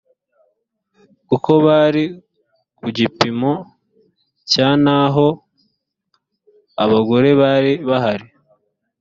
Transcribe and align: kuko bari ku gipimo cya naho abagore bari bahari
kuko 1.27 1.51
bari 1.65 2.03
ku 2.79 2.87
gipimo 2.97 3.51
cya 4.51 4.69
naho 4.83 5.27
abagore 6.83 7.29
bari 7.41 7.73
bahari 7.89 8.27